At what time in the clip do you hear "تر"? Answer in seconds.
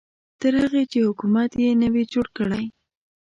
0.41-0.53